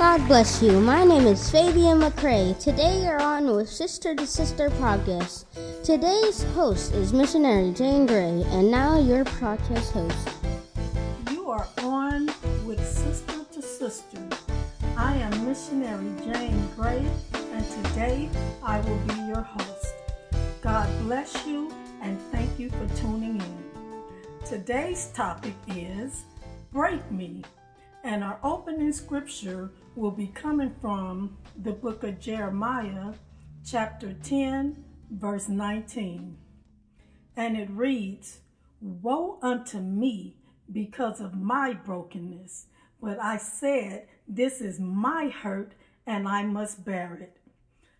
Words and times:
God 0.00 0.26
bless 0.28 0.62
you. 0.62 0.80
My 0.80 1.04
name 1.04 1.26
is 1.26 1.50
Fabian 1.50 2.00
McCrae. 2.00 2.58
Today 2.58 3.02
you're 3.02 3.20
on 3.20 3.54
with 3.54 3.68
Sister 3.68 4.14
to 4.14 4.26
Sister 4.26 4.70
podcast. 4.70 5.44
Today's 5.84 6.42
host 6.54 6.94
is 6.94 7.12
missionary 7.12 7.70
Jane 7.72 8.06
Gray, 8.06 8.42
and 8.46 8.70
now 8.70 8.98
your 8.98 9.26
podcast 9.26 9.90
host. 9.90 10.28
You 11.30 11.50
are 11.50 11.68
on 11.82 12.30
with 12.64 12.82
Sister 12.82 13.44
to 13.52 13.60
Sister. 13.60 14.26
I 14.96 15.16
am 15.16 15.46
missionary 15.46 16.14
Jane 16.24 16.66
Gray, 16.76 17.04
and 17.52 17.84
today 17.84 18.30
I 18.62 18.80
will 18.80 19.00
be 19.00 19.16
your 19.28 19.42
host. 19.42 19.94
God 20.62 20.88
bless 21.02 21.46
you, 21.46 21.70
and 22.00 22.18
thank 22.32 22.58
you 22.58 22.70
for 22.70 22.88
tuning 22.96 23.38
in. 23.38 24.46
Today's 24.46 25.08
topic 25.08 25.54
is 25.68 26.24
Break 26.72 27.10
Me, 27.12 27.42
and 28.02 28.24
our 28.24 28.38
opening 28.42 28.92
scripture 28.92 29.70
will 29.94 30.10
be 30.10 30.26
coming 30.28 30.74
from 30.80 31.36
the 31.56 31.72
book 31.72 32.02
of 32.04 32.20
Jeremiah, 32.20 33.12
chapter 33.64 34.14
10, 34.14 34.84
verse 35.10 35.48
19. 35.48 36.36
And 37.36 37.56
it 37.56 37.70
reads, 37.70 38.38
Woe 38.80 39.38
unto 39.42 39.78
me 39.78 40.36
because 40.72 41.20
of 41.20 41.34
my 41.34 41.74
brokenness, 41.74 42.66
but 43.02 43.18
I 43.20 43.36
said, 43.36 44.06
This 44.26 44.60
is 44.60 44.80
my 44.80 45.28
hurt, 45.28 45.72
and 46.06 46.26
I 46.26 46.44
must 46.44 46.84
bear 46.84 47.14
it. 47.14 47.36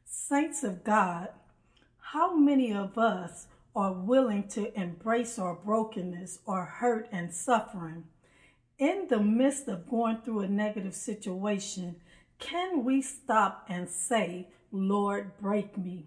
Saints 0.04 0.64
of 0.64 0.82
God, 0.82 1.28
how 2.12 2.34
many 2.34 2.72
of 2.72 2.96
us 2.96 3.46
are 3.76 3.92
willing 3.92 4.48
to 4.48 4.76
embrace 4.78 5.38
our 5.38 5.54
brokenness 5.54 6.40
our 6.46 6.64
hurt 6.64 7.08
and 7.12 7.32
suffering? 7.32 8.04
In 8.80 9.06
the 9.08 9.20
midst 9.20 9.68
of 9.68 9.88
going 9.88 10.16
through 10.24 10.40
a 10.40 10.48
negative 10.48 10.94
situation, 10.94 11.96
can 12.38 12.82
we 12.82 13.02
stop 13.02 13.66
and 13.68 13.88
say, 13.88 14.48
Lord, 14.72 15.38
break 15.38 15.76
me? 15.76 16.06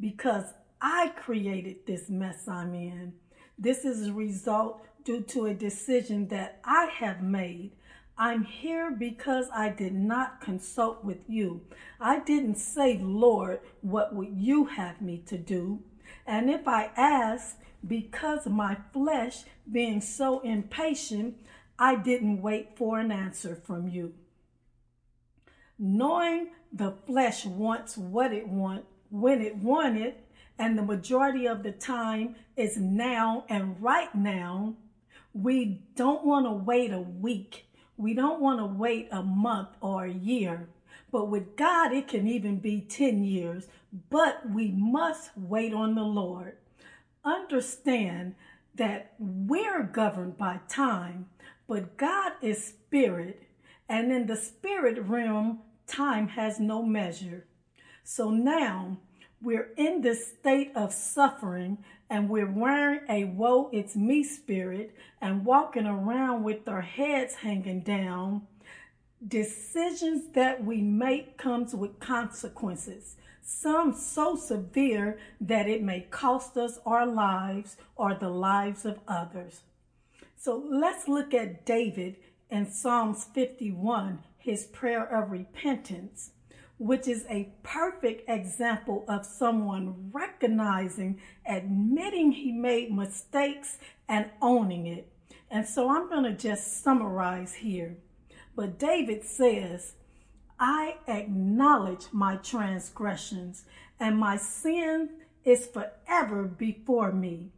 Because 0.00 0.54
I 0.80 1.08
created 1.08 1.86
this 1.86 2.08
mess 2.08 2.48
I'm 2.48 2.74
in. 2.74 3.12
This 3.58 3.84
is 3.84 4.08
a 4.08 4.12
result 4.12 4.82
due 5.04 5.20
to 5.20 5.46
a 5.46 5.54
decision 5.54 6.28
that 6.28 6.58
I 6.64 6.86
have 6.86 7.22
made. 7.22 7.72
I'm 8.18 8.44
here 8.44 8.90
because 8.90 9.46
I 9.54 9.68
did 9.68 9.94
not 9.94 10.40
consult 10.40 11.04
with 11.04 11.18
you. 11.28 11.60
I 12.00 12.20
didn't 12.20 12.56
say, 12.56 12.98
Lord, 12.98 13.60
what 13.82 14.14
would 14.14 14.32
you 14.34 14.64
have 14.64 15.02
me 15.02 15.22
to 15.26 15.36
do? 15.36 15.80
And 16.26 16.48
if 16.48 16.66
I 16.66 16.90
ask, 16.96 17.58
because 17.86 18.46
my 18.46 18.78
flesh 18.92 19.44
being 19.70 20.00
so 20.00 20.40
impatient, 20.40 21.36
I 21.78 21.96
didn't 21.96 22.42
wait 22.42 22.76
for 22.76 22.98
an 22.98 23.12
answer 23.12 23.54
from 23.54 23.88
you. 23.88 24.14
Knowing 25.78 26.48
the 26.72 26.94
flesh 27.06 27.44
wants 27.44 27.96
what 27.96 28.32
it 28.32 28.48
wants 28.48 28.86
when 29.10 29.40
it 29.40 29.56
wanted, 29.56 30.14
and 30.58 30.76
the 30.76 30.82
majority 30.82 31.46
of 31.46 31.62
the 31.62 31.72
time 31.72 32.34
is 32.56 32.78
now 32.78 33.44
and 33.48 33.80
right 33.80 34.14
now, 34.14 34.74
we 35.34 35.82
don't 35.94 36.24
want 36.24 36.46
to 36.46 36.52
wait 36.52 36.92
a 36.92 37.00
week. 37.00 37.66
We 37.98 38.14
don't 38.14 38.40
want 38.40 38.58
to 38.60 38.66
wait 38.66 39.08
a 39.12 39.22
month 39.22 39.68
or 39.80 40.06
a 40.06 40.12
year. 40.12 40.68
But 41.12 41.28
with 41.28 41.56
God, 41.56 41.92
it 41.92 42.08
can 42.08 42.26
even 42.26 42.58
be 42.58 42.80
10 42.80 43.24
years. 43.24 43.68
But 44.10 44.50
we 44.50 44.68
must 44.70 45.30
wait 45.36 45.72
on 45.72 45.94
the 45.94 46.02
Lord. 46.02 46.56
Understand 47.24 48.34
that 48.74 49.14
we're 49.18 49.82
governed 49.82 50.36
by 50.36 50.60
time, 50.68 51.26
but 51.68 51.96
God 51.96 52.32
is 52.42 52.62
spirit, 52.64 53.42
and 53.88 54.12
in 54.12 54.26
the 54.26 54.36
spirit 54.36 54.98
realm, 55.02 55.60
time 55.86 56.28
has 56.28 56.60
no 56.60 56.82
measure. 56.82 57.46
So 58.04 58.30
now 58.30 58.98
we're 59.40 59.70
in 59.76 60.00
this 60.00 60.26
state 60.28 60.72
of 60.74 60.92
suffering 60.92 61.78
and 62.08 62.28
we're 62.28 62.50
wearing 62.50 63.00
a 63.08 63.24
woe 63.24 63.68
it's 63.72 63.96
me 63.96 64.22
spirit 64.22 64.94
and 65.20 65.44
walking 65.44 65.86
around 65.86 66.44
with 66.44 66.68
our 66.68 66.82
heads 66.82 67.34
hanging 67.34 67.80
down. 67.80 68.46
Decisions 69.26 70.32
that 70.34 70.64
we 70.64 70.82
make 70.82 71.36
comes 71.36 71.74
with 71.74 71.98
consequences. 72.00 73.16
Some 73.42 73.92
so 73.92 74.36
severe 74.36 75.18
that 75.40 75.68
it 75.68 75.82
may 75.82 76.00
cost 76.10 76.56
us 76.56 76.78
our 76.86 77.06
lives 77.06 77.76
or 77.96 78.14
the 78.14 78.28
lives 78.28 78.84
of 78.84 78.98
others. 79.06 79.62
So 80.46 80.62
let's 80.70 81.08
look 81.08 81.34
at 81.34 81.66
David 81.66 82.18
in 82.50 82.70
Psalms 82.70 83.24
51, 83.34 84.20
his 84.38 84.66
prayer 84.66 85.04
of 85.04 85.32
repentance, 85.32 86.30
which 86.78 87.08
is 87.08 87.26
a 87.28 87.52
perfect 87.64 88.30
example 88.30 89.04
of 89.08 89.26
someone 89.26 90.12
recognizing, 90.12 91.20
admitting 91.48 92.30
he 92.30 92.52
made 92.52 92.94
mistakes, 92.94 93.78
and 94.08 94.30
owning 94.40 94.86
it. 94.86 95.10
And 95.50 95.66
so 95.66 95.90
I'm 95.90 96.08
going 96.08 96.22
to 96.22 96.32
just 96.32 96.80
summarize 96.80 97.54
here. 97.54 97.96
But 98.54 98.78
David 98.78 99.24
says, 99.24 99.94
I 100.60 100.98
acknowledge 101.08 102.06
my 102.12 102.36
transgressions, 102.36 103.64
and 103.98 104.16
my 104.16 104.36
sin 104.36 105.08
is 105.44 105.66
forever 105.66 106.44
before 106.44 107.10
me. 107.10 107.50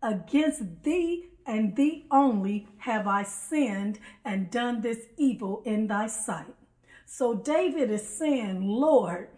Against 0.00 0.84
thee 0.84 1.30
and 1.46 1.76
thee 1.76 2.06
only 2.10 2.66
have 2.78 3.06
I 3.06 3.22
sinned 3.22 3.98
and 4.24 4.50
done 4.50 4.80
this 4.80 5.06
evil 5.16 5.62
in 5.64 5.86
thy 5.86 6.08
sight. 6.08 6.54
So 7.04 7.34
David 7.34 7.90
is 7.90 8.06
saying, 8.06 8.66
Lord, 8.66 9.28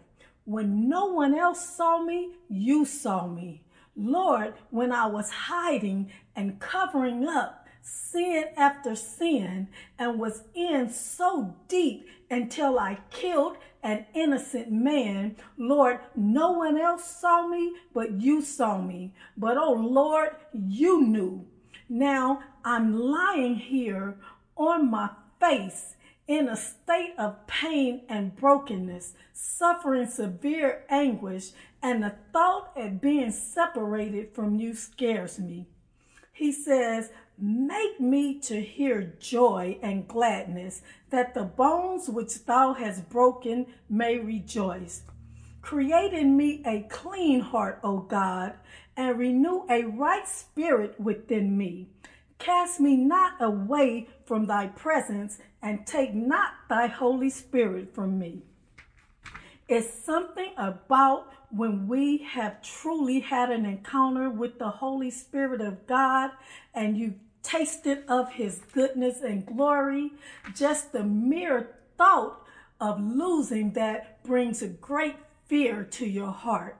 when 0.45 0.89
no 0.89 1.05
one 1.05 1.35
else 1.35 1.77
saw 1.77 2.03
me, 2.03 2.31
you 2.49 2.83
saw 2.83 3.27
me. 3.27 3.63
Lord, 3.95 4.55
when 4.71 4.91
I 4.91 5.05
was 5.05 5.29
hiding 5.29 6.11
and 6.35 6.59
covering 6.59 7.27
up 7.27 7.67
sin 7.81 8.45
after 8.57 8.95
sin 8.95 9.67
and 9.97 10.19
was 10.19 10.43
in 10.53 10.89
so 10.89 11.55
deep 11.67 12.07
until 12.29 12.79
I 12.79 12.99
killed 13.11 13.57
an 13.83 14.05
innocent 14.13 14.71
man, 14.71 15.35
Lord, 15.57 15.99
no 16.15 16.51
one 16.51 16.77
else 16.79 17.03
saw 17.03 17.47
me, 17.47 17.73
but 17.93 18.19
you 18.19 18.41
saw 18.41 18.81
me. 18.81 19.13
But 19.37 19.57
oh 19.57 19.73
Lord, 19.73 20.31
you 20.53 21.01
knew 21.01 21.45
now 21.89 22.41
I'm 22.63 22.97
lying 22.97 23.55
here 23.55 24.17
on 24.55 24.89
my 24.91 25.09
face 25.39 25.95
in 26.27 26.47
a 26.47 26.55
state 26.55 27.15
of 27.17 27.47
pain 27.47 28.01
and 28.07 28.35
brokenness, 28.35 29.15
suffering 29.33 30.07
severe 30.07 30.85
anguish, 30.87 31.49
and 31.81 32.03
the 32.03 32.13
thought 32.31 32.71
of 32.75 33.01
being 33.01 33.31
separated 33.31 34.35
from 34.35 34.59
you 34.59 34.75
scares 34.75 35.39
me. 35.39 35.65
He 36.31 36.51
says, 36.51 37.09
Make 37.41 37.99
me 37.99 38.39
to 38.41 38.61
hear 38.61 39.15
joy 39.19 39.79
and 39.81 40.07
gladness, 40.07 40.81
that 41.09 41.33
the 41.33 41.43
bones 41.43 42.07
which 42.09 42.45
thou 42.45 42.73
hast 42.73 43.09
broken 43.09 43.65
may 43.89 44.19
rejoice. 44.19 45.01
Create 45.69 46.13
in 46.13 46.35
me 46.35 46.63
a 46.65 46.81
clean 46.89 47.41
heart, 47.41 47.79
O 47.83 47.99
God, 47.99 48.53
and 48.97 49.19
renew 49.19 49.67
a 49.69 49.83
right 49.83 50.27
spirit 50.27 50.99
within 50.99 51.55
me. 51.55 51.87
Cast 52.39 52.79
me 52.79 52.97
not 52.97 53.33
away 53.39 54.07
from 54.25 54.47
thy 54.47 54.65
presence, 54.65 55.37
and 55.61 55.85
take 55.85 56.15
not 56.15 56.53
thy 56.69 56.87
Holy 56.87 57.29
Spirit 57.29 57.93
from 57.93 58.17
me. 58.17 58.41
It's 59.67 59.93
something 59.93 60.53
about 60.57 61.31
when 61.51 61.87
we 61.87 62.17
have 62.17 62.63
truly 62.63 63.19
had 63.19 63.51
an 63.51 63.67
encounter 63.67 64.27
with 64.27 64.57
the 64.57 64.71
Holy 64.71 65.11
Spirit 65.11 65.61
of 65.61 65.85
God 65.85 66.31
and 66.73 66.97
you 66.97 67.13
tasted 67.43 68.05
of 68.07 68.31
his 68.31 68.59
goodness 68.73 69.21
and 69.21 69.45
glory. 69.45 70.13
Just 70.55 70.93
the 70.93 71.03
mere 71.03 71.75
thought 71.95 72.41
of 72.81 72.99
losing 72.99 73.73
that 73.73 74.23
brings 74.23 74.63
a 74.63 74.67
great 74.67 75.15
fear 75.49 75.83
to 75.83 76.05
your 76.05 76.31
heart. 76.31 76.77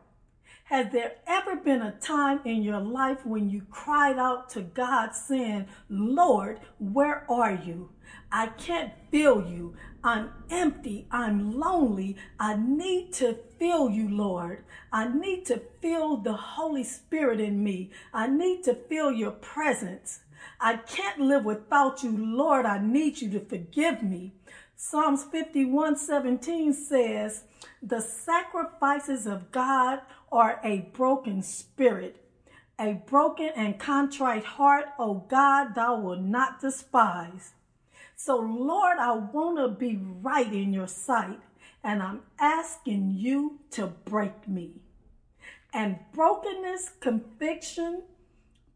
Has 0.65 0.91
there 0.91 1.13
ever 1.25 1.55
been 1.55 1.81
a 1.81 1.93
time 1.93 2.41
in 2.45 2.61
your 2.61 2.79
life 2.79 3.25
when 3.25 3.49
you 3.49 3.63
cried 3.71 4.19
out 4.19 4.51
to 4.51 4.61
God 4.61 5.15
saying, 5.15 5.65
Lord, 5.89 6.59
where 6.77 7.25
are 7.27 7.55
you? 7.55 7.89
I 8.31 8.47
can't 8.47 8.93
feel 9.09 9.49
you. 9.49 9.75
I'm 10.03 10.29
empty. 10.51 11.07
I'm 11.09 11.59
lonely. 11.59 12.17
I 12.39 12.55
need 12.55 13.13
to 13.13 13.39
feel 13.57 13.89
you, 13.89 14.07
Lord. 14.07 14.63
I 14.93 15.11
need 15.11 15.47
to 15.47 15.63
feel 15.81 16.17
the 16.17 16.33
Holy 16.33 16.83
Spirit 16.83 17.39
in 17.39 17.63
me. 17.63 17.89
I 18.13 18.27
need 18.27 18.63
to 18.65 18.75
feel 18.75 19.11
your 19.11 19.31
presence. 19.31 20.19
I 20.59 20.77
can't 20.77 21.19
live 21.19 21.45
without 21.45 22.03
you, 22.03 22.15
Lord. 22.15 22.67
I 22.67 22.77
need 22.77 23.21
you 23.21 23.31
to 23.31 23.39
forgive 23.39 24.03
me. 24.03 24.33
Psalms 24.81 25.25
51 25.25 25.97
17 25.97 26.71
says, 26.71 27.43
The 27.83 27.99
sacrifices 27.99 29.27
of 29.27 29.51
God 29.51 29.99
are 30.31 30.61
a 30.63 30.89
broken 30.93 31.43
spirit, 31.43 32.23
a 32.79 32.93
broken 32.93 33.51
and 33.57 33.77
contrite 33.77 34.45
heart, 34.45 34.85
O 34.97 35.25
God, 35.27 35.75
thou 35.75 35.99
wilt 35.99 36.21
not 36.21 36.61
despise. 36.61 37.51
So, 38.15 38.37
Lord, 38.37 38.99
I 38.99 39.17
want 39.17 39.57
to 39.57 39.67
be 39.67 39.99
right 40.21 40.51
in 40.51 40.71
your 40.71 40.87
sight, 40.87 41.41
and 41.83 42.01
I'm 42.01 42.21
asking 42.39 43.15
you 43.17 43.59
to 43.71 43.87
break 43.87 44.47
me. 44.47 44.75
And 45.73 45.99
brokenness, 46.13 46.91
conviction, 47.01 48.03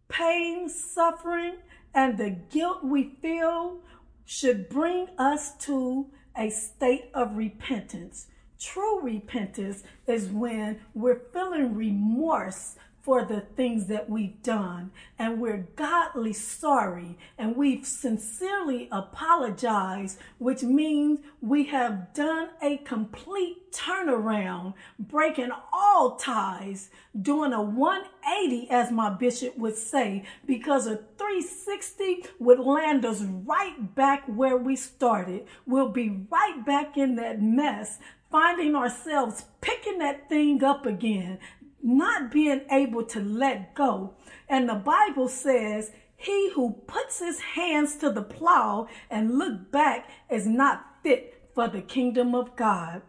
pain, 0.10 0.68
suffering, 0.68 1.60
and 1.94 2.18
the 2.18 2.32
guilt 2.32 2.84
we 2.84 3.16
feel 3.22 3.78
should 4.26 4.70
bring 4.70 5.08
us 5.18 5.56
to 5.58 6.08
a 6.38 6.50
state 6.50 7.10
of 7.14 7.38
repentance. 7.38 8.28
True 8.60 9.02
repentance 9.02 9.84
is 10.08 10.30
when 10.30 10.80
we're 10.94 11.22
feeling 11.34 11.76
remorse 11.76 12.76
for 13.04 13.26
the 13.26 13.42
things 13.42 13.88
that 13.88 14.10
we've 14.10 14.42
done. 14.42 14.90
And 15.20 15.42
we're 15.42 15.68
godly 15.76 16.32
sorry. 16.32 17.18
And 17.38 17.56
we've 17.56 17.86
sincerely 17.86 18.88
apologized, 18.92 20.18
which 20.38 20.64
means 20.64 21.20
we 21.42 21.66
have 21.66 22.14
done 22.14 22.50
a 22.62 22.78
complete 22.78 23.74
turnaround, 23.74 24.74
breaking 24.98 25.52
all 25.74 26.16
ties, 26.16 26.90
doing 27.22 27.52
a 27.52 27.62
180, 27.62 28.70
as 28.70 28.90
my 28.90 29.10
bishop 29.10 29.58
would 29.58 29.76
say, 29.76 30.24
because 30.46 30.88
a 30.88 30.96
360 31.18 32.26
would 32.40 32.60
land 32.60 33.06
us 33.06 33.22
right 33.22 33.94
back 33.96 34.24
where 34.28 34.58
we 34.58 34.78
started. 34.78 35.46
We'll 35.66 35.90
be 35.90 36.26
right 36.32 36.66
back 36.66 36.98
in 36.98 37.16
that 37.18 37.42
mess 37.42 38.00
finding 38.34 38.76
ourselves 38.76 39.46
picking 39.62 40.00
that 40.00 40.28
thing 40.28 40.64
up 40.64 40.88
again, 40.88 41.38
not 41.84 42.32
being 42.32 42.62
able 42.72 43.04
to 43.04 43.20
let 43.20 43.76
go. 43.76 44.16
And 44.48 44.70
the 44.70 44.76
Bible 44.76 45.28
says, 45.28 45.92
he 46.16 46.52
who 46.52 46.82
puts 46.88 47.20
his 47.20 47.40
hands 47.42 47.98
to 47.98 48.10
the 48.10 48.22
plow 48.22 48.88
and 49.10 49.38
look 49.38 49.72
back 49.72 50.10
is 50.30 50.48
not 50.48 50.86
fit 51.04 51.50
for 51.54 51.68
the 51.68 51.82
kingdom 51.82 52.34
of 52.34 52.56
God. 52.56 53.02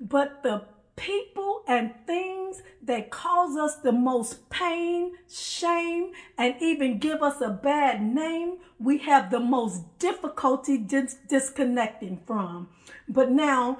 But 0.00 0.44
the 0.44 0.62
people 0.94 1.62
and 1.66 1.92
things 2.06 2.62
that 2.82 3.10
cause 3.10 3.56
us 3.56 3.76
the 3.76 3.92
most 3.92 4.48
pain, 4.48 5.12
shame, 5.28 6.12
and 6.38 6.54
even 6.60 6.98
give 6.98 7.22
us 7.22 7.40
a 7.40 7.50
bad 7.50 8.02
name, 8.02 8.58
we 8.78 8.98
have 8.98 9.30
the 9.30 9.40
most 9.40 9.82
difficulty 9.98 10.78
dis- 10.78 11.18
disconnecting 11.28 12.20
from. 12.26 12.68
But 13.08 13.30
now, 13.30 13.78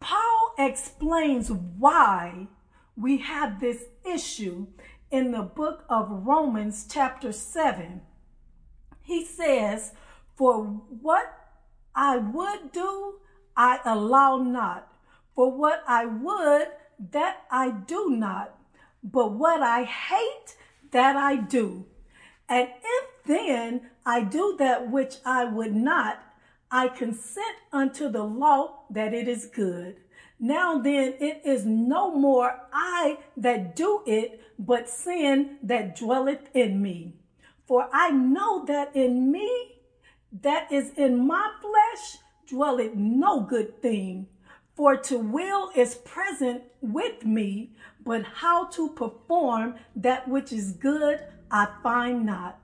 Paul 0.00 0.54
explains 0.58 1.50
why 1.50 2.48
we 3.00 3.18
have 3.18 3.60
this 3.60 3.84
issue 4.04 4.66
in 5.10 5.32
the 5.32 5.42
book 5.42 5.84
of 5.88 6.26
Romans, 6.26 6.86
chapter 6.88 7.32
7. 7.32 8.02
He 9.02 9.24
says, 9.24 9.92
For 10.36 10.64
what 10.64 11.26
I 11.94 12.18
would 12.18 12.72
do, 12.72 13.14
I 13.56 13.80
allow 13.84 14.38
not. 14.38 14.92
For 15.34 15.50
what 15.50 15.82
I 15.88 16.04
would, 16.04 16.68
that 17.10 17.38
I 17.50 17.70
do 17.70 18.10
not. 18.10 18.54
But 19.02 19.32
what 19.32 19.62
I 19.62 19.84
hate, 19.84 20.56
that 20.90 21.16
I 21.16 21.36
do. 21.36 21.86
And 22.48 22.68
if 22.68 23.04
then 23.24 23.90
I 24.04 24.22
do 24.22 24.56
that 24.58 24.90
which 24.90 25.16
I 25.24 25.44
would 25.44 25.74
not, 25.74 26.22
I 26.70 26.88
consent 26.88 27.56
unto 27.72 28.10
the 28.10 28.24
law 28.24 28.84
that 28.90 29.14
it 29.14 29.26
is 29.26 29.46
good. 29.46 29.96
Now 30.42 30.78
then, 30.78 31.16
it 31.20 31.42
is 31.44 31.66
no 31.66 32.10
more 32.10 32.62
I 32.72 33.18
that 33.36 33.76
do 33.76 34.02
it, 34.06 34.40
but 34.58 34.88
sin 34.88 35.58
that 35.62 35.96
dwelleth 35.96 36.48
in 36.54 36.80
me. 36.80 37.16
For 37.66 37.90
I 37.92 38.10
know 38.10 38.64
that 38.64 38.96
in 38.96 39.30
me, 39.30 39.76
that 40.40 40.72
is 40.72 40.92
in 40.96 41.26
my 41.26 41.52
flesh, 41.60 42.22
dwelleth 42.46 42.94
no 42.94 43.40
good 43.40 43.82
thing. 43.82 44.28
For 44.74 44.96
to 44.96 45.18
will 45.18 45.72
is 45.76 45.96
present 45.96 46.62
with 46.80 47.26
me, 47.26 47.72
but 48.02 48.24
how 48.24 48.68
to 48.68 48.88
perform 48.88 49.74
that 49.94 50.26
which 50.26 50.52
is 50.52 50.72
good, 50.72 51.20
I 51.50 51.68
find 51.82 52.24
not. 52.24 52.58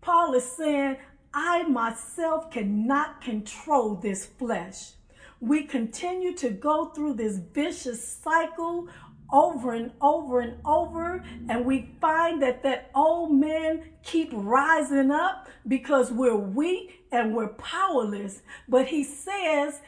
Paul 0.00 0.34
is 0.34 0.44
saying, 0.44 0.98
I 1.34 1.64
myself 1.64 2.52
cannot 2.52 3.20
control 3.20 3.96
this 3.96 4.26
flesh 4.26 4.92
we 5.40 5.64
continue 5.64 6.34
to 6.36 6.50
go 6.50 6.86
through 6.86 7.14
this 7.14 7.36
vicious 7.36 8.06
cycle 8.06 8.88
over 9.32 9.72
and 9.72 9.92
over 10.00 10.40
and 10.40 10.56
over 10.64 11.24
and 11.48 11.64
we 11.64 11.94
find 12.00 12.42
that 12.42 12.62
that 12.62 12.90
old 12.94 13.32
man 13.32 13.82
keep 14.02 14.30
rising 14.32 15.10
up 15.10 15.48
because 15.66 16.10
we're 16.10 16.34
weak 16.34 17.04
and 17.12 17.34
we're 17.34 17.48
powerless. 17.48 18.42
But 18.68 18.88
he 18.88 19.04
says 19.04 19.80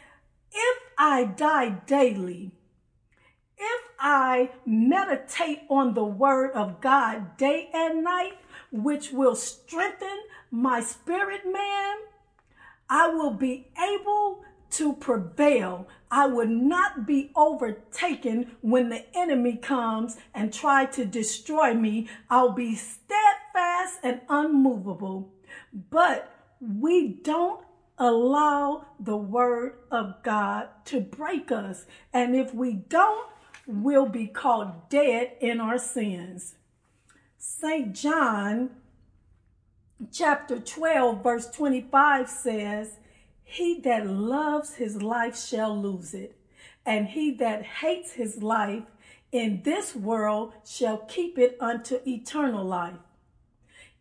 if 0.52 0.78
i 0.99 1.25
die 1.25 1.70
daily 1.87 2.52
if 3.56 3.82
i 3.98 4.50
meditate 4.66 5.60
on 5.70 5.94
the 5.94 6.05
word 6.05 6.50
of 6.52 6.81
god 6.81 7.37
day 7.37 7.70
and 7.72 8.05
night 8.05 8.34
which 8.70 9.12
will 9.12 9.34
strengthen 9.34 10.19
my 10.50 10.81
spirit 10.81 11.40
man 11.50 11.96
i 12.88 13.08
will 13.08 13.32
be 13.32 13.69
able 13.82 14.43
to 14.72 14.94
prevail. 14.94 15.88
I 16.10 16.26
will 16.26 16.46
not 16.46 17.06
be 17.06 17.30
overtaken 17.34 18.56
when 18.60 18.88
the 18.88 19.04
enemy 19.16 19.56
comes 19.56 20.16
and 20.34 20.52
try 20.52 20.84
to 20.86 21.04
destroy 21.04 21.74
me. 21.74 22.08
I'll 22.28 22.52
be 22.52 22.74
steadfast 22.74 23.98
and 24.02 24.20
unmovable. 24.28 25.32
But 25.90 26.30
we 26.60 27.08
don't 27.08 27.64
allow 27.98 28.86
the 28.98 29.16
word 29.16 29.74
of 29.90 30.22
God 30.22 30.69
to 30.86 31.00
break 31.00 31.52
us. 31.52 31.86
And 32.12 32.34
if 32.34 32.54
we 32.54 32.72
don't, 32.72 33.28
we'll 33.66 34.06
be 34.06 34.26
called 34.26 34.88
dead 34.88 35.32
in 35.40 35.60
our 35.60 35.78
sins. 35.78 36.54
St. 37.38 37.94
John 37.94 38.70
chapter 40.10 40.58
12 40.58 41.22
verse 41.22 41.50
25 41.50 42.28
says, 42.28 42.98
he 43.52 43.78
that 43.81 44.06
loves 44.06 44.76
his 44.76 45.02
life 45.02 45.38
shall 45.38 45.78
lose 45.78 46.14
it, 46.14 46.34
and 46.87 47.08
he 47.08 47.31
that 47.32 47.62
hates 47.62 48.12
his 48.12 48.43
life 48.43 48.84
in 49.31 49.60
this 49.62 49.94
world 49.94 50.55
shall 50.65 50.96
keep 50.96 51.38
it 51.38 51.58
unto 51.60 51.98
eternal 52.06 52.65
life. 52.65 52.94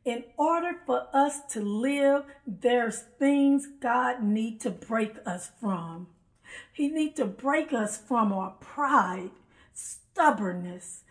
In 0.06 0.24
order 0.38 0.78
for 0.86 1.08
us 1.14 1.42
to 1.50 1.60
live, 1.60 2.24
there's 2.48 3.00
things 3.20 3.68
God 3.82 4.24
need 4.24 4.62
to 4.62 4.70
break 4.70 5.18
us 5.25 5.52
from. 5.60 6.08
He 6.72 6.88
need 6.88 7.18
to 7.18 7.25
break 7.25 7.74
us 7.74 7.98
from 7.98 8.32
our 8.32 8.52
pride, 8.62 9.32
stubbornness, 9.74 11.04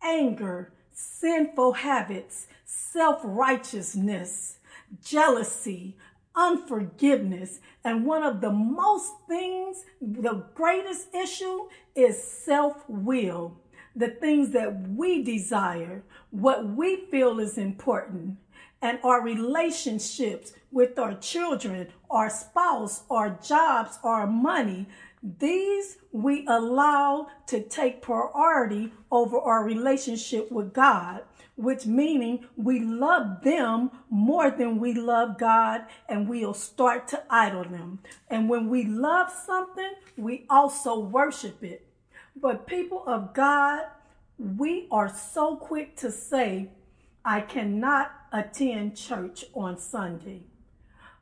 anger, 0.00 0.72
sinful 0.92 1.72
habits, 1.72 2.46
self-righteousness, 2.64 4.58
jealousy, 5.04 5.96
unforgiveness. 6.38 7.58
And 7.84 8.06
one 8.06 8.22
of 8.22 8.40
the 8.40 8.52
most 8.52 9.12
things, 9.28 9.84
the 10.00 10.44
greatest 10.54 11.14
issue 11.14 11.68
is 11.94 12.22
self 12.22 12.84
will. 12.88 13.56
The 13.96 14.08
things 14.08 14.50
that 14.50 14.88
we 14.90 15.24
desire, 15.24 16.04
what 16.30 16.64
we 16.64 17.06
feel 17.10 17.40
is 17.40 17.58
important, 17.58 18.38
and 18.80 19.00
our 19.02 19.20
relationships 19.20 20.52
with 20.70 20.98
our 20.98 21.14
children, 21.14 21.88
our 22.08 22.30
spouse, 22.30 23.02
our 23.10 23.30
jobs, 23.42 23.98
our 24.04 24.26
money. 24.26 24.86
These 25.22 25.98
we 26.12 26.46
allow 26.46 27.28
to 27.48 27.62
take 27.62 28.02
priority 28.02 28.92
over 29.10 29.38
our 29.38 29.64
relationship 29.64 30.50
with 30.50 30.72
God 30.72 31.22
which 31.58 31.86
meaning 31.86 32.46
we 32.56 32.78
love 32.78 33.42
them 33.42 33.90
more 34.08 34.48
than 34.48 34.78
we 34.78 34.94
love 34.94 35.36
God 35.36 35.86
and 36.08 36.28
we'll 36.28 36.54
start 36.54 37.08
to 37.08 37.20
idol 37.28 37.64
them. 37.64 37.98
And 38.30 38.48
when 38.48 38.68
we 38.68 38.84
love 38.84 39.28
something, 39.28 39.90
we 40.16 40.46
also 40.48 40.96
worship 41.00 41.64
it. 41.64 41.84
But 42.36 42.68
people 42.68 43.02
of 43.08 43.34
God, 43.34 43.86
we 44.38 44.86
are 44.92 45.12
so 45.12 45.56
quick 45.56 45.96
to 45.96 46.12
say, 46.12 46.68
I 47.24 47.40
cannot 47.40 48.12
attend 48.32 48.96
church 48.96 49.44
on 49.52 49.80
Sunday 49.80 50.44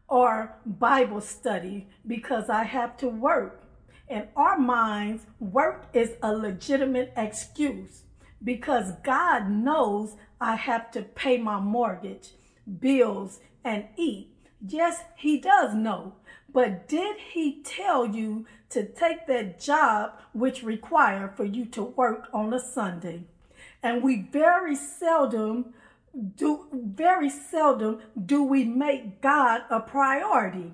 or 0.07 0.55
Bible 0.67 1.23
study 1.23 1.88
because 2.07 2.50
I 2.50 2.65
have 2.65 2.99
to 2.99 3.09
work. 3.09 3.62
In 4.09 4.29
our 4.37 4.57
minds, 4.59 5.27
work 5.41 5.87
is 5.93 6.13
a 6.23 6.33
legitimate 6.33 7.13
excuse 7.17 8.03
because 8.43 8.93
God 9.03 9.51
knows 9.51 10.15
I 10.41 10.55
have 10.55 10.93
to 10.93 11.03
pay 11.03 11.39
my 11.39 11.59
mortgage, 11.59 12.35
bills, 12.81 13.41
and 13.65 13.87
eat. 13.97 14.31
Yes, 14.65 15.03
He 15.17 15.41
does 15.41 15.75
know. 15.75 16.15
But 16.53 16.87
did 16.87 17.17
He 17.19 17.63
tell 17.63 18.07
you 18.07 18.47
to 18.71 18.87
take 18.87 19.27
that 19.27 19.59
job 19.61 20.13
which 20.33 20.63
require 20.63 21.33
for 21.35 21.45
you 21.45 21.65
to 21.67 21.83
work 21.83 22.29
on 22.33 22.55
a 22.55 22.61
Sunday? 22.61 23.25
And 23.83 24.03
we 24.03 24.23
very 24.23 24.77
seldom 24.77 25.75
do 26.37 26.67
very 26.73 27.29
seldom 27.29 28.01
do 28.25 28.43
we 28.43 28.65
make 28.65 29.21
God 29.21 29.63
a 29.69 29.81
priority. 29.81 30.73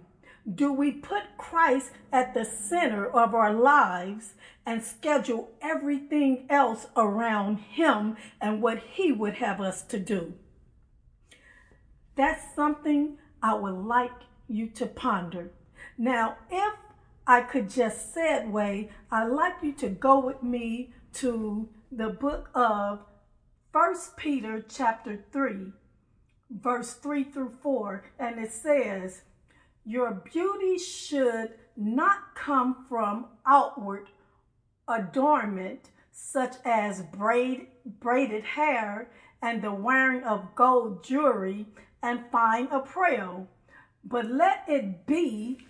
Do 0.50 0.72
we 0.72 0.90
put 0.90 1.38
Christ 1.38 1.92
at 2.12 2.34
the 2.34 2.44
center 2.44 3.06
of 3.06 3.34
our 3.34 3.52
lives 3.52 4.34
and 4.66 4.82
schedule 4.82 5.50
everything 5.60 6.46
else 6.50 6.86
around 6.96 7.58
Him 7.58 8.16
and 8.40 8.60
what 8.60 8.82
He 8.94 9.12
would 9.12 9.34
have 9.34 9.60
us 9.60 9.82
to 9.84 10.00
do? 10.00 10.34
That's 12.16 12.54
something 12.54 13.18
I 13.42 13.54
would 13.54 13.86
like 13.86 14.10
you 14.48 14.66
to 14.70 14.86
ponder. 14.86 15.50
Now, 15.96 16.36
if 16.50 16.74
I 17.26 17.42
could 17.42 17.70
just 17.70 18.14
segue, 18.14 18.88
I'd 19.10 19.24
like 19.28 19.54
you 19.62 19.72
to 19.74 19.88
go 19.88 20.18
with 20.18 20.42
me 20.42 20.92
to 21.14 21.68
the 21.90 22.08
book 22.08 22.50
of 22.54 23.00
First 23.72 24.16
Peter 24.16 24.60
chapter 24.60 25.24
3, 25.32 25.72
verse 26.50 26.94
3 26.94 27.24
through 27.24 27.54
4, 27.62 28.04
and 28.18 28.38
it 28.38 28.52
says, 28.52 29.22
Your 29.84 30.12
beauty 30.32 30.78
should 30.78 31.54
not 31.76 32.34
come 32.34 32.86
from 32.88 33.26
outward 33.44 34.08
adornment, 34.86 35.90
such 36.12 36.54
as 36.64 37.02
braid, 37.02 37.66
braided 37.84 38.44
hair 38.44 39.10
and 39.40 39.60
the 39.60 39.72
wearing 39.72 40.22
of 40.22 40.54
gold 40.54 41.02
jewelry 41.02 41.66
and 42.02 42.20
fine 42.30 42.68
apparel, 42.70 43.48
but 44.04 44.26
let 44.26 44.64
it 44.68 45.04
be 45.06 45.66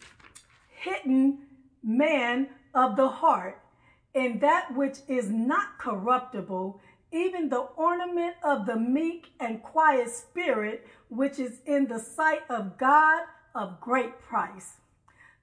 hidden 0.69 1.39
man 1.83 2.49
of 2.75 2.97
the 2.97 3.09
heart, 3.09 3.61
in 4.15 4.39
that 4.41 4.75
which 4.75 4.99
is 5.09 5.31
not 5.31 5.79
corruptible, 5.79 6.81
even 7.13 7.49
the 7.49 7.61
ornament 7.77 8.35
of 8.43 8.67
the 8.67 8.77
meek 8.77 9.33
and 9.41 9.63
quiet 9.63 10.11
spirit, 10.11 10.87
which 11.09 11.39
is 11.39 11.61
in 11.67 11.87
the 11.87 11.99
sight 11.99 12.43
of 12.51 12.77
God 12.77 13.23
of 13.55 13.81
great 13.81 14.21
price. 14.21 14.75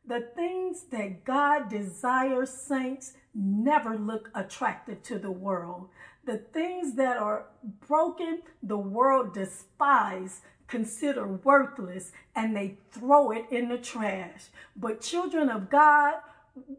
The 0.06 0.22
things 0.36 0.86
that 0.92 1.24
God 1.24 1.70
desires, 1.70 2.50
saints, 2.50 3.14
never 3.34 3.96
look 3.96 4.30
attractive 4.34 5.04
to 5.04 5.20
the 5.20 5.32
world. 5.32 5.90
The 6.26 6.38
things 6.38 6.96
that 6.96 7.18
are 7.18 7.46
broken, 7.88 8.42
the 8.64 8.78
world 8.78 9.34
despise, 9.34 10.42
consider 10.68 11.28
worthless, 11.28 12.12
and 12.36 12.56
they 12.56 12.78
throw 12.92 13.32
it 13.32 13.46
in 13.52 13.70
the 13.70 13.78
trash. 13.78 14.46
But 14.76 15.02
children 15.02 15.50
of 15.50 15.70
God, 15.70 16.16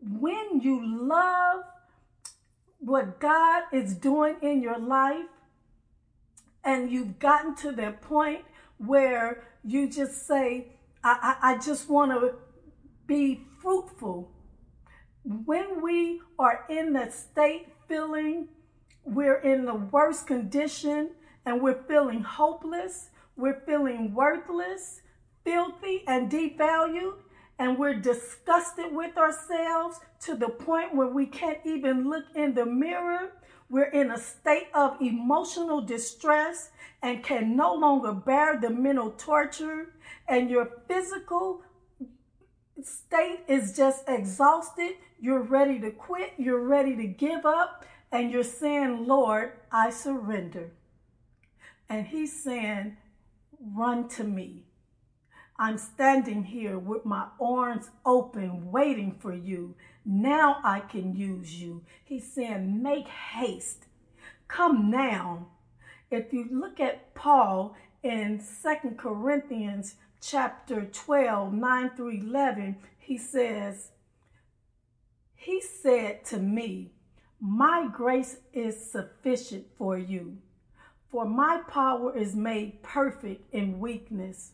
when 0.02 0.60
you 0.60 0.84
love 0.84 1.64
what 2.78 3.20
God 3.20 3.64
is 3.72 3.94
doing 3.94 4.36
in 4.42 4.62
your 4.62 4.78
life, 4.78 5.26
and 6.64 6.90
you've 6.90 7.18
gotten 7.18 7.54
to 7.56 7.72
that 7.72 8.00
point 8.02 8.44
where 8.78 9.44
you 9.64 9.88
just 9.88 10.26
say, 10.26 10.68
I, 11.02 11.36
I, 11.42 11.58
just 11.58 11.88
want 11.88 12.10
to 12.12 12.34
be 13.06 13.46
fruitful. 13.60 14.30
When 15.24 15.82
we 15.82 16.20
are 16.38 16.66
in 16.68 16.92
the 16.92 17.10
state 17.10 17.68
feeling 17.88 18.48
we're 19.04 19.38
in 19.38 19.64
the 19.64 19.74
worst 19.74 20.26
condition 20.26 21.10
and 21.46 21.62
we're 21.62 21.82
feeling 21.88 22.22
hopeless, 22.22 23.10
we're 23.36 23.62
feeling 23.66 24.14
worthless, 24.14 25.00
filthy, 25.44 26.04
and 26.06 26.30
devalued, 26.30 27.14
and 27.60 27.78
we're 27.78 27.94
disgusted 27.94 28.86
with 28.90 29.18
ourselves 29.18 30.00
to 30.18 30.34
the 30.34 30.48
point 30.48 30.94
where 30.94 31.08
we 31.08 31.26
can't 31.26 31.58
even 31.66 32.08
look 32.08 32.24
in 32.34 32.54
the 32.54 32.64
mirror. 32.64 33.32
We're 33.68 33.90
in 33.90 34.10
a 34.10 34.18
state 34.18 34.68
of 34.72 34.96
emotional 35.02 35.82
distress 35.82 36.70
and 37.02 37.22
can 37.22 37.54
no 37.54 37.74
longer 37.74 38.12
bear 38.12 38.58
the 38.58 38.70
mental 38.70 39.10
torture, 39.10 39.92
and 40.26 40.48
your 40.48 40.70
physical 40.88 41.62
state 42.82 43.40
is 43.46 43.76
just 43.76 44.08
exhausted. 44.08 44.94
You're 45.20 45.42
ready 45.42 45.78
to 45.80 45.90
quit, 45.90 46.32
you're 46.38 46.66
ready 46.66 46.96
to 46.96 47.06
give 47.06 47.44
up, 47.44 47.84
and 48.10 48.30
you're 48.30 48.42
saying, 48.42 49.06
Lord, 49.06 49.52
I 49.70 49.90
surrender. 49.90 50.72
And 51.90 52.06
He's 52.06 52.42
saying, 52.42 52.96
Run 53.60 54.08
to 54.08 54.24
me. 54.24 54.64
I'm 55.60 55.76
standing 55.76 56.44
here 56.44 56.78
with 56.78 57.04
my 57.04 57.26
arms 57.38 57.90
open, 58.06 58.72
waiting 58.72 59.14
for 59.20 59.34
you. 59.34 59.74
Now 60.06 60.56
I 60.64 60.80
can 60.80 61.14
use 61.14 61.60
you. 61.60 61.82
He's 62.02 62.32
saying, 62.32 62.82
Make 62.82 63.08
haste. 63.08 63.84
Come 64.48 64.90
now. 64.90 65.48
If 66.10 66.32
you 66.32 66.46
look 66.50 66.80
at 66.80 67.14
Paul 67.14 67.76
in 68.02 68.40
Second 68.40 68.96
Corinthians 68.96 69.96
chapter 70.22 70.86
12, 70.86 71.52
9 71.52 71.90
through 71.90 72.20
11, 72.22 72.76
he 72.98 73.18
says, 73.18 73.90
He 75.34 75.60
said 75.60 76.24
to 76.24 76.38
me, 76.38 76.92
My 77.38 77.86
grace 77.92 78.38
is 78.54 78.90
sufficient 78.90 79.66
for 79.76 79.98
you, 79.98 80.38
for 81.10 81.26
my 81.26 81.60
power 81.68 82.16
is 82.16 82.34
made 82.34 82.82
perfect 82.82 83.52
in 83.52 83.78
weakness. 83.78 84.52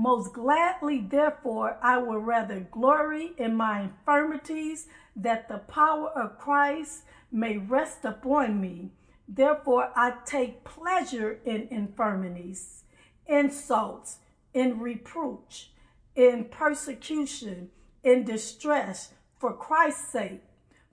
Most 0.00 0.32
gladly, 0.32 1.00
therefore, 1.00 1.76
I 1.82 1.98
will 1.98 2.20
rather 2.20 2.60
glory 2.60 3.32
in 3.36 3.56
my 3.56 3.80
infirmities, 3.80 4.86
that 5.16 5.48
the 5.48 5.58
power 5.58 6.10
of 6.10 6.38
Christ 6.38 7.02
may 7.32 7.56
rest 7.56 8.04
upon 8.04 8.60
me. 8.60 8.92
Therefore, 9.26 9.90
I 9.96 10.12
take 10.24 10.62
pleasure 10.62 11.40
in 11.44 11.66
infirmities, 11.72 12.84
insults, 13.26 14.18
in 14.54 14.78
reproach, 14.78 15.72
in 16.14 16.44
persecution, 16.44 17.70
in 18.04 18.22
distress, 18.22 19.14
for 19.36 19.52
Christ's 19.52 20.12
sake. 20.12 20.44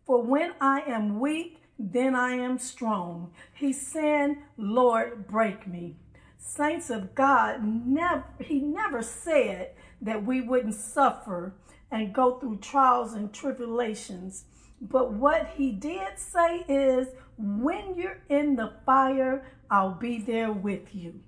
For 0.04 0.24
when 0.24 0.54
I 0.60 0.82
am 0.82 1.20
weak, 1.20 1.62
then 1.78 2.16
I 2.16 2.32
am 2.32 2.58
strong. 2.58 3.34
He's 3.54 3.86
saying, 3.86 4.42
Lord, 4.58 5.28
break 5.28 5.68
me 5.68 5.98
saints 6.46 6.90
of 6.90 7.16
God, 7.16 7.64
never, 7.64 8.24
he 8.40 8.60
never 8.60 9.02
said 9.02 9.72
that 10.02 10.24
we 10.26 10.42
wouldn't 10.42 10.76
suffer 10.76 11.56
and 11.92 12.14
go 12.14 12.40
through 12.40 12.58
trials 12.58 13.14
and 13.14 13.34
tribulations. 13.34 14.46
But 14.80 15.14
what 15.14 15.54
he 15.56 15.72
did 15.72 16.18
say 16.18 16.64
is, 16.68 17.08
when 17.38 17.96
you're 17.96 18.22
in 18.30 18.56
the 18.56 18.74
fire, 18.86 19.46
I'll 19.70 19.96
be 19.96 20.20
there 20.20 20.52
with 20.52 20.94
you. 20.94 21.22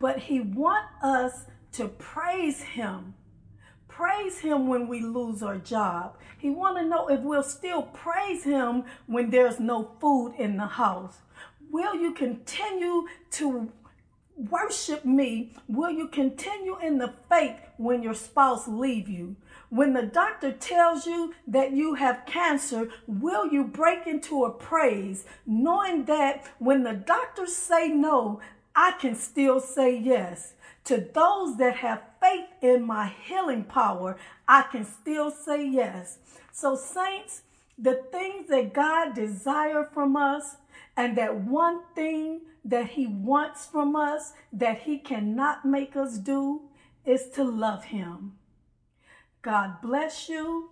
But 0.00 0.18
he 0.20 0.40
want 0.40 0.86
us 1.02 1.44
to 1.72 1.88
praise 1.88 2.62
him. 2.62 3.14
Praise 3.88 4.38
him 4.38 4.68
when 4.68 4.86
we 4.86 5.00
lose 5.00 5.42
our 5.42 5.58
job. 5.58 6.16
He 6.38 6.50
want 6.50 6.78
to 6.78 6.84
know 6.84 7.08
if 7.08 7.20
we'll 7.20 7.42
still 7.42 7.82
praise 7.82 8.44
him 8.44 8.84
when 9.06 9.30
there's 9.30 9.58
no 9.58 9.96
food 10.00 10.34
in 10.38 10.56
the 10.56 10.66
house. 10.66 11.18
Will 11.70 11.96
you 11.96 12.14
continue 12.14 13.06
to 13.32 13.70
worship 14.38 15.04
me, 15.04 15.52
will 15.66 15.90
you 15.90 16.08
continue 16.08 16.78
in 16.78 16.98
the 16.98 17.12
faith 17.28 17.56
when 17.76 18.02
your 18.02 18.14
spouse 18.14 18.68
leave 18.68 19.08
you? 19.08 19.36
When 19.70 19.92
the 19.92 20.02
doctor 20.02 20.52
tells 20.52 21.06
you 21.06 21.34
that 21.46 21.72
you 21.72 21.94
have 21.94 22.24
cancer, 22.26 22.88
will 23.06 23.52
you 23.52 23.64
break 23.64 24.06
into 24.06 24.44
a 24.44 24.50
praise, 24.50 25.24
knowing 25.46 26.04
that 26.04 26.46
when 26.58 26.84
the 26.84 26.94
doctors 26.94 27.54
say 27.54 27.88
no, 27.88 28.40
I 28.74 28.92
can 28.92 29.14
still 29.14 29.60
say 29.60 29.98
yes? 29.98 30.54
To 30.84 31.06
those 31.12 31.58
that 31.58 31.76
have 31.76 32.02
faith 32.20 32.46
in 32.62 32.82
my 32.82 33.12
healing 33.26 33.64
power, 33.64 34.16
I 34.46 34.62
can 34.62 34.84
still 34.86 35.30
say 35.30 35.68
yes. 35.68 36.18
So, 36.52 36.76
saints, 36.76 37.42
the 37.76 38.02
things 38.10 38.48
that 38.48 38.72
God 38.72 39.14
desires 39.14 39.86
from 39.92 40.16
us, 40.16 40.56
and 40.98 41.16
that 41.16 41.42
one 41.42 41.80
thing 41.94 42.40
that 42.64 42.88
He 42.88 43.06
wants 43.06 43.64
from 43.64 43.94
us 43.94 44.32
that 44.52 44.80
He 44.80 44.98
cannot 44.98 45.64
make 45.64 45.94
us 45.94 46.18
do 46.18 46.62
is 47.06 47.30
to 47.36 47.44
love 47.44 47.84
Him. 47.84 48.32
God 49.40 49.80
bless 49.80 50.28
you. 50.28 50.70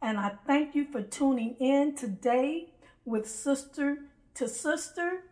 And 0.00 0.18
I 0.18 0.32
thank 0.46 0.74
you 0.74 0.86
for 0.86 1.02
tuning 1.02 1.56
in 1.60 1.94
today 1.94 2.72
with 3.04 3.28
Sister 3.28 3.98
to 4.34 4.48
Sister, 4.48 5.24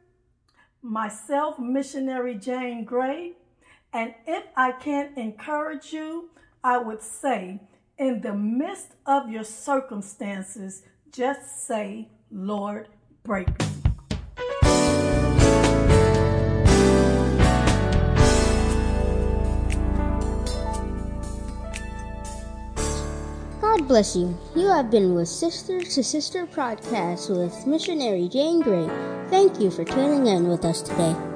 myself, 0.82 1.58
Missionary 1.58 2.34
Jane 2.34 2.84
Gray. 2.84 3.32
And 3.94 4.14
if 4.26 4.44
I 4.56 4.72
can 4.72 5.14
encourage 5.16 5.92
you, 5.92 6.28
I 6.62 6.76
would 6.78 7.00
say, 7.02 7.60
in 7.96 8.20
the 8.20 8.34
midst 8.34 8.88
of 9.06 9.30
your 9.30 9.44
circumstances, 9.44 10.82
just 11.10 11.66
say, 11.66 12.08
Lord, 12.30 12.88
break 13.22 13.48
me. 13.60 13.73
God 23.74 23.88
bless 23.88 24.14
you. 24.14 24.38
You 24.54 24.68
have 24.68 24.88
been 24.88 25.16
with 25.16 25.26
Sister 25.26 25.80
to 25.80 26.04
Sister 26.04 26.46
podcast 26.46 27.28
with 27.28 27.66
missionary 27.66 28.28
Jane 28.28 28.60
Gray. 28.60 28.86
Thank 29.30 29.58
you 29.58 29.68
for 29.68 29.84
tuning 29.84 30.28
in 30.28 30.46
with 30.46 30.64
us 30.64 30.80
today. 30.80 31.33